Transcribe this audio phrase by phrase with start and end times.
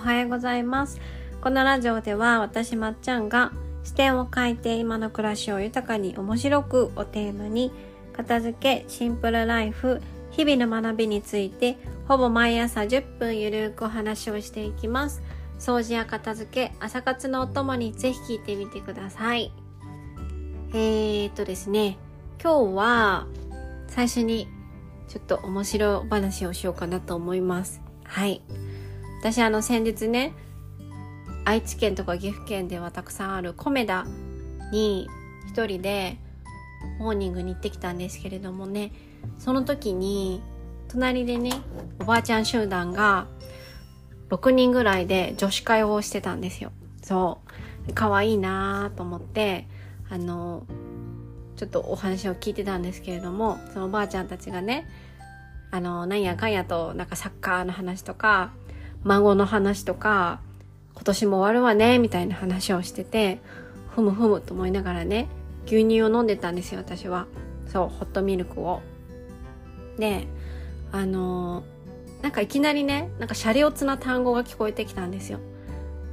[0.00, 0.98] はようございます。
[1.42, 3.52] このラジオでは私まっちゃんが
[3.84, 7.70] 視点を変えて今の暮らしを豊かに面白くをテーマに
[8.14, 10.00] 片付けシンプルライフ
[10.30, 11.76] 日々の学びについて
[12.08, 15.22] ほぼ毎朝10分ゆるくお話をしていきます。
[15.58, 19.52] 掃除や片付け朝活のお供にぜひ聞いてみてください。
[20.72, 21.98] えー、っとですね
[22.42, 23.26] 今日は
[23.88, 24.48] 最初に
[25.08, 27.82] ちょっと面白話をしようかなと思います。
[28.04, 28.40] はい。
[29.20, 30.32] 私あの先日ね
[31.44, 34.06] 愛知県とか岐阜県ではたくさんあるコメダ
[34.72, 35.08] に
[35.48, 36.16] 一人で
[36.98, 38.92] モーニングに行ってきたんですけれどもね
[39.38, 40.42] その時に
[40.88, 41.52] 隣でね
[42.00, 43.26] おばあちゃん集団が
[44.30, 46.70] 6人ぐらいで女子会をしてたんですよ。
[47.02, 47.40] そ
[47.88, 47.92] う。
[47.94, 49.66] 可愛いなと思って
[50.08, 50.64] あの
[51.56, 54.88] ちょっとお話を聞いてたんですけれどもそのおばあちゃんたちがね
[55.70, 58.52] あのなんやかんやとなんかサッカーの話とか
[59.04, 60.40] 孫の話とか
[60.94, 63.40] 今年も終わるわねみたいな話をしてて
[63.94, 65.28] ふむふむと思いながらね
[65.66, 67.26] 牛乳を飲んでたんですよ私は。
[67.66, 68.82] そうホットミルクを。
[69.98, 70.26] で
[70.92, 71.62] あの
[72.22, 75.38] なんかいきなりねなんかシャレオツな単語が聞こえてきたんですよ。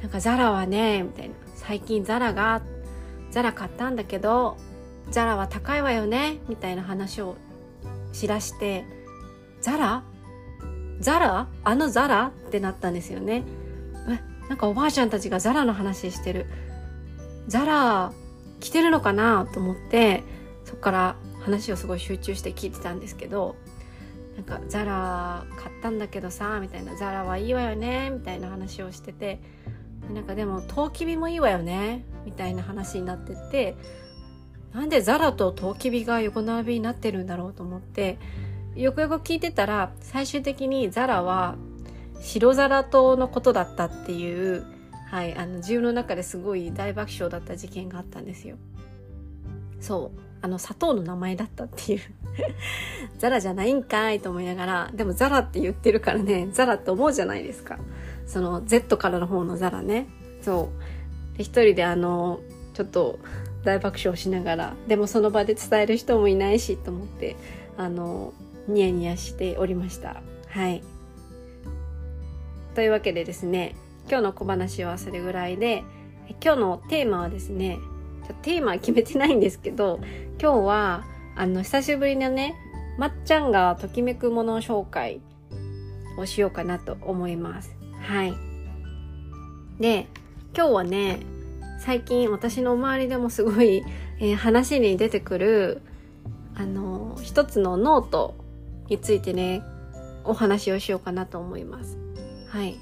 [0.00, 1.34] なんかザラはねみたいな。
[1.54, 2.62] 最近ザラが
[3.30, 4.56] ザラ買ったんだけど
[5.10, 7.36] ザラは高いわよねみたいな話を
[8.12, 8.84] しらして
[9.60, 10.02] ザラ
[11.00, 11.48] ザラ？
[11.64, 12.32] あのザラ？
[12.48, 13.42] ってなったんですよね。
[14.08, 16.46] えなんかおばあちゃんたちがザラの話してる。
[17.48, 18.12] ザラ
[18.60, 19.46] 着てるのかな？
[19.52, 20.22] と思って
[20.64, 23.56] そっから話をすごい集中して聞いてたんですけど
[24.36, 26.96] なんかザラ買ったんだけどさみたいな。
[26.96, 28.10] ザラはいいわよね？
[28.10, 29.40] みたいな話をしてて
[30.12, 32.04] なんかでもトウキビもいいわよね？
[32.24, 33.76] みたいな話になってって
[34.72, 37.52] なんでザラとトウキビが横並びになってるんだろう？
[37.52, 38.18] と思って
[38.76, 41.56] よくよく聞いてたら最終的にザラは
[42.20, 44.64] 白ザラ島のことだったっていう、
[45.10, 48.56] はい、あの自分の中ですごい大爆笑だった事件があったんですよ。
[49.80, 52.00] そうあの砂糖の名前だったっていう。
[53.18, 57.78] ザラじゃないんかいと思いながらでもザラって言ってるからねザラって思うじゃないですか。
[58.26, 60.08] その Z からの方のザラね。
[60.40, 60.70] そ
[61.34, 61.38] う。
[61.38, 62.40] で一人であの
[62.72, 63.18] ちょっと
[63.64, 67.36] 大爆笑しながらでもその場で伝える人もいないしと思って
[67.76, 68.32] あの
[68.68, 70.22] ニヤニヤしておりました。
[70.48, 70.82] はい。
[72.74, 73.76] というわけでですね
[74.08, 75.84] 今日の小話はそれぐらいで
[76.42, 77.78] 今日のテーマはですね
[78.42, 80.00] テーマは決めてないんですけど
[80.40, 81.04] 今日は
[81.36, 82.54] あの久しぶりのね
[82.98, 85.20] まっちゃんがときめくもの紹介
[86.16, 87.76] をしようかなと思います。
[88.00, 88.34] はい。
[89.80, 90.06] で
[90.56, 91.18] 今日はね
[91.80, 93.84] 最近私の周りでもすごい、
[94.20, 95.82] えー、話に出てくる
[96.54, 98.36] あの一つのノート
[98.88, 99.62] についてね
[100.24, 101.98] お話をしようかなと思います。
[102.48, 102.78] はい。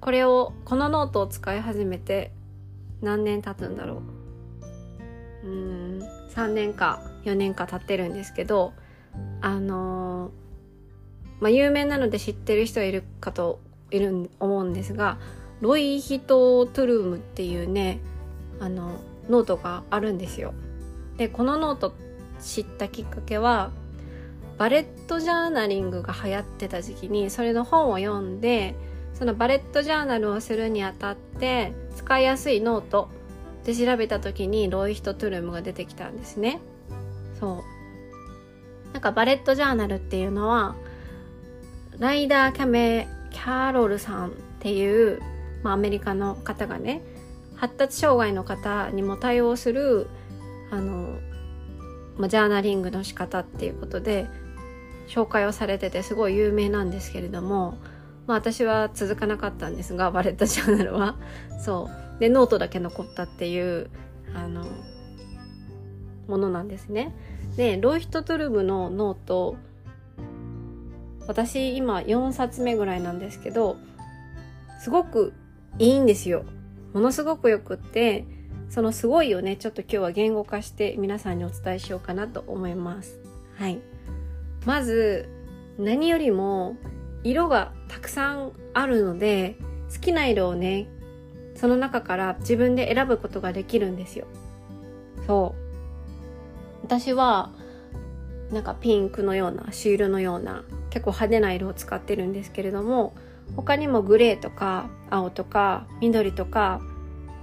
[0.00, 2.32] これをこのノートを使い始めて
[3.00, 4.02] 何年経つんだろ
[5.44, 5.46] う。
[5.46, 6.02] うん
[6.34, 8.72] 3年か4年か経ってるんですけど
[9.40, 13.60] あのー、まあ有名なので知ってる人はいるかと
[13.90, 15.18] いる思うんですが
[15.60, 18.00] ロイヒト・トゥルームっていうね
[18.60, 20.54] あのノートがあるんですよ。
[21.16, 21.94] でこのノート
[22.40, 23.70] 知ったきっかけは
[24.62, 28.76] バレットジャーナリングが流行ってた時期にそれの本を読んで
[29.12, 33.08] そのバレットジャーナルをするにあたって使いやすいノート
[33.64, 36.60] で調べた時にロイヒト・トゥルムが出てきたんですね。
[37.40, 38.92] そう。
[38.92, 40.76] なんかバレットジャーナルっていうのは
[41.98, 44.30] ライダー・キャメ・キャロルさんっ
[44.60, 45.20] ていう、
[45.64, 47.02] まあ、アメリカの方がね
[47.56, 50.06] 発達障害の方にも対応する
[50.70, 51.18] あの、
[52.16, 54.28] まあ、ジャーナリングの仕方っていうことで
[55.12, 57.76] 紹介をされててすごい有名なんですけれども、
[58.26, 61.16] まあ、私は続かなかったんですがバレットジャーナルは。
[61.60, 62.20] そう。
[62.20, 63.90] でノートだけ残ったっていう
[64.34, 64.64] あの
[66.28, 67.14] ものなんですね。
[67.56, 69.56] でロイヒトトルムのノート
[71.26, 73.76] 私今4冊目ぐらいなんですけど
[74.80, 75.34] すごく
[75.78, 76.44] いいんですよ。
[76.94, 78.24] ものすごくよくって
[78.70, 83.20] そのすごいをねちょっと今日は言語化して皆さんにお伝えしようかなと思います。
[83.58, 83.78] はい。
[84.64, 85.28] まず
[85.78, 86.76] 何よりも
[87.24, 89.56] 色がたくさんあるので
[89.92, 90.88] 好きな色をね
[91.54, 94.26] その中から自分で選ぶことができるんですよ。
[95.26, 95.62] そう。
[96.84, 97.50] 私は
[98.50, 103.14] なんかピンクのようなシールのような結構派手な色を使ってるんですけれども
[103.56, 106.80] 他にもグレーとか青とか緑とか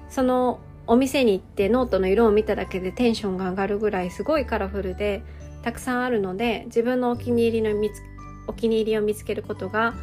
[0.10, 5.24] そのお店に行ってノートの色を見ただけでテンションが上がるぐらいすごいカラフルで
[5.62, 8.02] たくさんあるので自分のお気に入りの見つ
[8.48, 9.94] お気に入りを見つけることが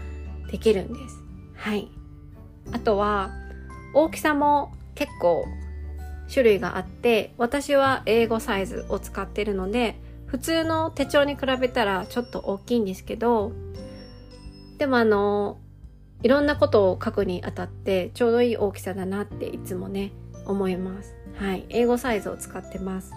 [0.51, 1.17] できるんです。
[1.55, 1.89] はい。
[2.73, 3.31] あとは
[3.95, 5.47] 大きさも結構
[6.33, 13.53] 種類があって私は英語サイズを使ってるので普通の手帳に比べたらちょっと大きいんですけど
[14.79, 15.59] でもあの
[16.23, 20.13] いろんなことを書くにあたってちょうどいい大きさだなっていつもね
[20.47, 23.13] 思いますはい英語サイズを使ってます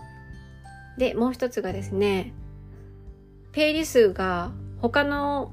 [0.99, 2.33] でもう一つがですね
[3.53, 4.51] ページ数が
[4.81, 5.51] 他の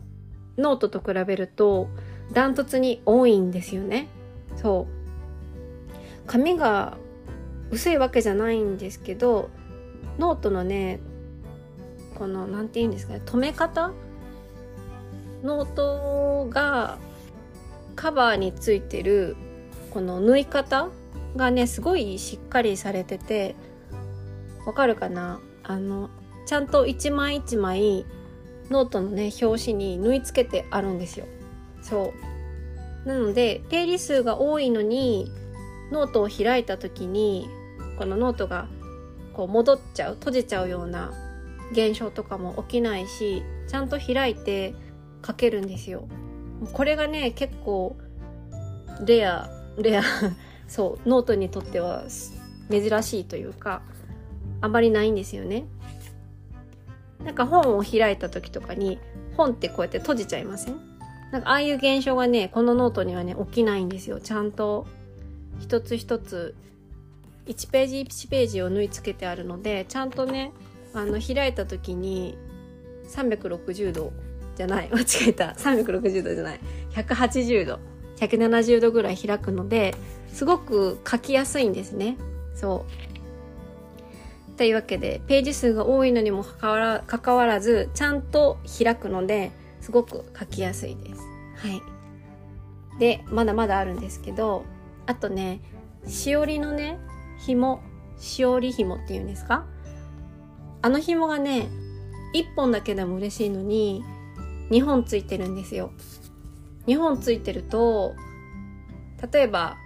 [0.59, 1.89] ノートと比べると
[2.33, 4.09] ダントツに多いんですよね。
[4.57, 6.27] そう。
[6.27, 6.99] 紙が
[7.71, 9.49] 薄いわけじゃないんですけど
[10.19, 10.99] ノートのね
[12.17, 13.93] この何て言うんですかね留め方？
[15.45, 16.99] ノートが
[17.95, 19.37] カバーについてる
[19.91, 20.89] この縫い方
[21.37, 23.55] がねすごいしっかりされてて
[24.67, 25.41] わかるかな？
[25.63, 26.11] あの
[26.45, 28.05] ちゃんと一枚一枚
[28.71, 31.27] ノートのね表紙に縫い付けてあるんですよ。
[31.81, 32.13] そ
[33.05, 33.09] う。
[33.09, 35.31] なのでページ数が多いのに
[35.93, 37.49] ノートを開いた時に
[37.97, 38.69] このノートが
[39.33, 41.13] こう戻っちゃう閉じちゃうような
[41.73, 44.75] 現象とかも起きないしちゃんと開いて
[45.25, 46.09] 書けるんですよ。
[46.73, 47.97] これがね結構
[49.05, 49.49] レア
[49.79, 50.03] レア
[50.67, 52.05] そうノートにとっては
[52.71, 53.83] 珍しいというか
[54.67, 55.65] あまりないんですよね。
[57.25, 58.99] なんか本を開いた時とかに
[59.37, 60.77] 本ってこうやって閉じちゃいません？
[61.33, 64.21] なんかああいう現象がねこのノートにはね起きないんですよ。
[64.21, 64.87] ちゃんと
[65.59, 66.55] 一つ一つ
[67.47, 70.53] 1ページ1ページを縫い付けてあるのでちゃんとね
[70.95, 72.37] あの開いた時に
[73.09, 74.13] 360度
[74.57, 74.89] じゃない。
[74.91, 75.49] 間違えた。
[75.59, 76.61] 360度じゃない。
[76.93, 77.79] 180度
[78.17, 79.95] 170度ぐらい開くので
[80.29, 82.17] すごく書きやすいんですね。
[82.55, 83.16] そう。
[84.57, 91.21] というわけでページ数が多いのにもかかわらずちゃんと開くのですごく書きやすいです。
[91.57, 91.83] はい。
[92.99, 94.65] でまだまだあるんですけど
[95.07, 95.61] あとね
[96.07, 96.99] しおりのね
[97.39, 97.83] 紐
[98.19, 99.67] しおり紐っていうんですか？
[100.83, 101.69] あの紐がね
[102.35, 104.03] 1本だけでも嬉しいのに
[104.71, 105.93] 2本ついてるんですよ。
[106.87, 108.15] 2本ついてると
[109.33, 109.77] 例えば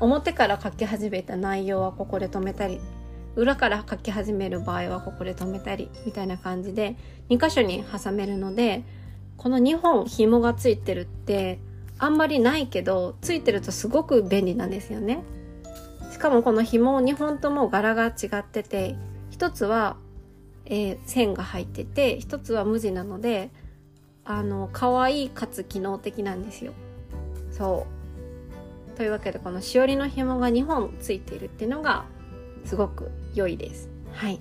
[0.00, 2.80] 表から書き始めた内容はここで止めたり
[3.40, 6.96] 裏から書き始める場合はここで止めたりみたいな感じで
[7.30, 8.84] 2箇所に挟めるので
[9.38, 11.58] この2本紐がついてるって
[11.98, 15.22] あんまりないけどついてるとすごく便利なんですよね。
[16.12, 18.96] しかもこの紐2本とも柄が違ってて
[19.30, 19.96] 一つは、
[20.66, 23.48] えー、線が入ってて一つは無地なので
[24.26, 26.74] あの可愛いかつ機能的なんですよ。
[27.50, 27.86] そ
[28.94, 28.96] う。
[28.98, 32.04] というわけでこのしおりの紐が2本ついているっていうのが
[32.64, 33.88] すごく良いです。
[34.12, 34.40] はい。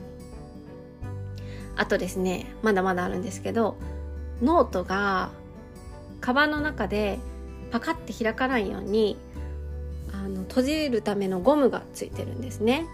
[1.75, 3.77] あとですねまだまだあるんですけど
[4.41, 5.31] ノートが
[6.19, 7.19] カバンの中で
[7.71, 9.17] パカッて開かないように
[10.11, 12.85] あの閉じるためのゴムがついてるんですね。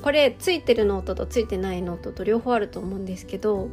[0.00, 3.68] これついてるノートとついてないノートと両方あると思うんですけど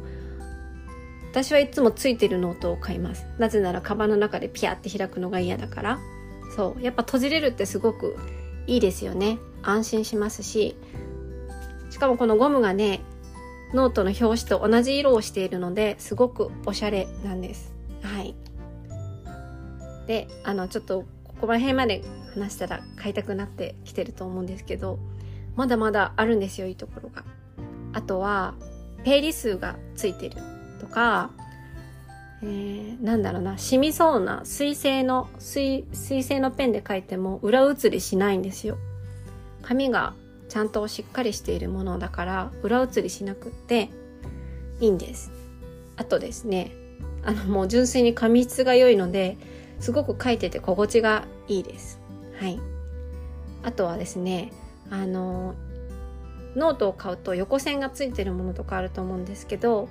[1.30, 3.24] 私はいつもついてるノートを買います。
[3.38, 5.98] なぜならカバンの中でピャって開くのが嫌だから。
[6.54, 8.16] そうやっぱ閉じれるってすごく
[8.66, 10.76] いいですよね安心しますし
[11.90, 13.00] しかもこのゴムがね
[13.72, 17.74] ノートの表紙と同じ色をしているのですごくおしゃれなんです。
[18.02, 18.34] はい。
[20.06, 22.02] であのちょっとここら辺まで
[22.34, 24.98] 話したら買いたくなってきてると思うんですけど
[25.56, 27.24] まだまだあるんですよいいところが。
[27.92, 28.54] あとは
[29.04, 30.36] ページ数がついてる
[30.80, 31.30] とか、
[32.42, 38.76] えー、なんだろうな染みそうな水性の水水性のペンで書いても裏写りしないんですよ。
[39.66, 40.14] 紙が
[40.48, 43.90] ちゃんとしっかりしているものだから裏写りしなくって
[44.80, 45.32] いいんです。
[45.96, 46.72] あとですね
[47.24, 49.36] あのもう純粋に紙質が良いので
[49.80, 52.00] すごく書いてて心地がいいです。
[52.38, 52.60] はい。
[53.64, 54.52] あとはですね
[54.88, 55.54] あの
[56.54, 59.88] ノートを買うと横線がついてるものとかあると思うんですけど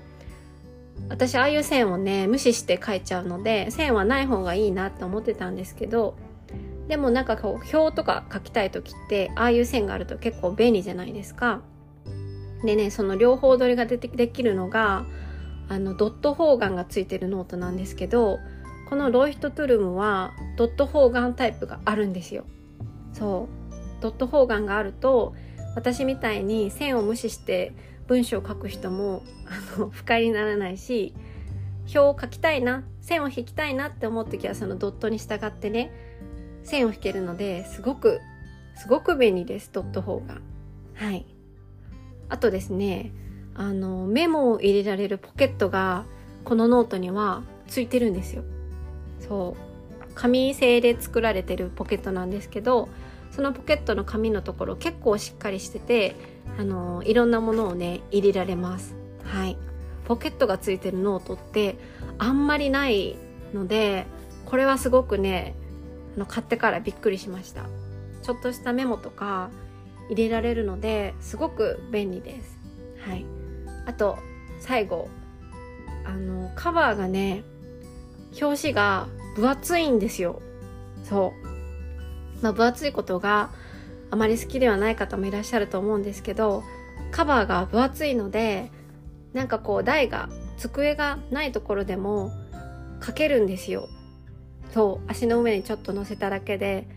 [1.10, 6.16] 私ああいう線をね無視して書いちゃうので線はない方がいいなって思ってたんですけど
[6.88, 11.62] でもなんかこう表とか書きたい時ってああいう線があると結構便利じゃないですか。
[12.64, 15.06] でねその両方取りがでできるのが
[15.68, 18.40] あのドット方眼がついてるノートなんですけど
[18.90, 22.46] この Leuchtturm はドット方眼タイプがあるんですよ。
[23.14, 25.34] そうドット方眼があると
[25.76, 27.74] 私みたいに線を無視して
[28.08, 31.14] 文章を書く人もあの 不快にならないし
[31.86, 35.92] 表を書きたいな線を引きたいなって思う時はそのドットに従ってね
[36.66, 38.20] 線を引けるのですごく
[38.76, 40.42] すごく便利ですドット方眼。
[40.96, 41.26] はい。
[42.28, 43.14] あとですね
[43.54, 46.06] あのメモを入れられるポケットが
[46.44, 48.44] このノートにはついてるんですよ。
[49.20, 50.14] そう。
[50.14, 52.88] 紙製で作られてるポケットなんですけど
[53.32, 56.16] そのポケットの紙のところ結構しっかりしてて
[56.58, 58.96] あのいろんなものをね入れられます。
[59.24, 59.58] はい。
[60.06, 61.78] ポケットがついてるノートって
[62.18, 63.18] あんまりない
[63.54, 64.06] ので
[64.46, 65.56] これはすごくね
[66.18, 67.66] の買ってからびっくりしました。
[68.24, 69.50] ちょっとしたメモとか
[70.10, 72.58] 入れられるのですごく便利です。
[73.08, 73.26] はい。
[73.86, 74.18] あと
[74.60, 75.10] 最後
[76.06, 77.44] あのカバーがね
[78.42, 80.42] 表紙が分厚いんですよ。
[81.04, 82.44] そう。
[82.44, 83.52] まあ分厚いことが
[84.12, 86.64] あまり好きではない方もいらっしゃると思うんですけど
[87.12, 88.72] カバーが分厚いので
[89.34, 92.32] なんかこう台が机がないところでも
[93.06, 93.90] 書けるんですよ。
[94.74, 96.88] そう足の上にちょっと乗せただけで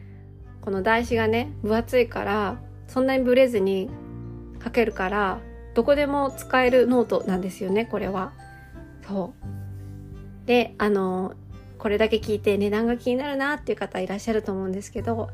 [0.60, 2.58] この台紙がね分厚いから
[2.88, 3.88] そんなにブレずに
[4.62, 5.38] 書けるから
[5.74, 8.32] どこでも使えるノートなんですよねこれは。
[9.06, 10.46] そう。
[10.46, 11.34] であの
[11.78, 15.30] これだけ聞いて値段が気になるなっていう方いらっしゃると思うんですけど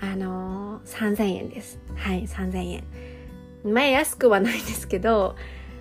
[0.00, 1.80] あの3000円です。
[1.96, 2.84] はい3000円。
[3.64, 5.36] 前安くはないですけど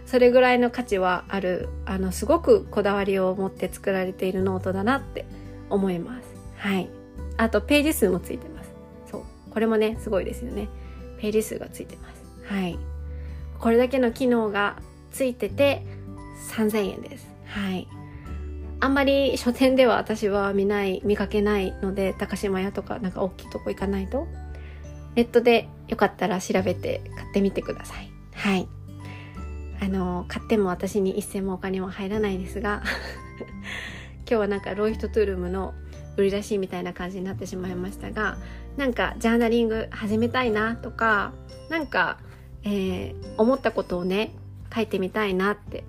[0.06, 5.26] それぐらいの価値はあるあのすごくこだわりを持って作られているノートだなって
[5.70, 6.28] 思います。
[6.58, 6.90] はい。
[7.38, 8.72] あとページ数もついてます。
[9.10, 9.24] そう。
[9.52, 10.68] これもねすごいですよね。
[11.20, 12.24] ページ数がついてます。
[12.54, 12.78] はい。
[13.60, 14.78] これだけの機能が
[15.12, 15.84] ついてて
[16.52, 17.28] 3000円です。
[17.46, 17.88] はい。
[18.82, 24.28] あんまり書店では私は見ない見かけないので高島屋とかなんか大きいとこ行かないと。
[25.16, 28.12] ネットでよかったら調べて買ってみてください。
[28.34, 28.68] はい。
[29.82, 32.84] あの買っても私に一銭もお金も入らないですが。
[34.30, 35.74] 今日はなんか Leuchtturm の
[36.16, 38.38] 売り出しみたいな感じになってしまいましたが
[38.78, 41.34] なんかジャーナリング始めたいなとか
[41.70, 42.20] なんか、
[42.64, 44.36] えー、思ったことをね
[44.74, 45.84] 書いてみたいなって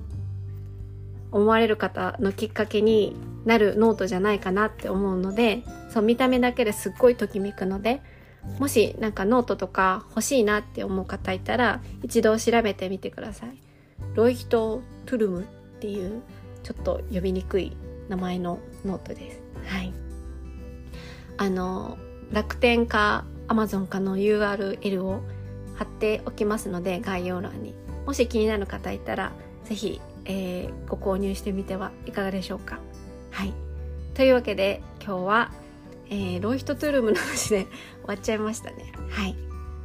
[1.32, 8.00] 思われる方のきっかけになるノートじゃないかなって思うのでそう見た目だけですっごいときめくので
[8.58, 13.58] もしなんかノートとか欲しいなって思う方いたら一度調べてみてください。
[14.14, 15.44] Leuchtturm っ
[15.78, 16.22] ていう
[16.62, 17.76] ちょっと呼びにくい
[18.10, 19.40] 名前のノートです。
[19.66, 19.92] はい。
[21.38, 21.96] あの、
[22.32, 25.22] 楽天か Amazon かの URL を
[25.76, 27.72] 貼っておきますので、概要欄に。
[28.04, 29.32] もし気になる方いたら、
[29.64, 32.80] ぜひ、えー、ご購入してみてはいかがでしょうか。
[33.30, 33.54] はい。
[34.14, 35.52] というわけで、今日は、
[36.10, 37.66] えー、ロイヒトトゥルムの話で
[38.02, 38.92] 終わっちゃいましたね。
[39.08, 39.36] はい。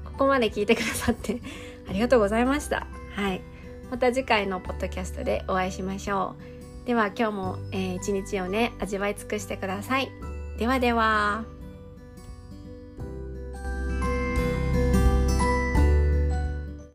[0.03, 1.41] ここまで聞いてくださって
[1.87, 2.87] ありがとうございました。
[3.15, 3.41] はい。
[3.91, 6.54] また次回のポッドキャストでお会いしましょう。
[6.85, 10.11] では今日も、えー、一日をね、味わい尽くしてください。
[10.59, 11.54] ではでは。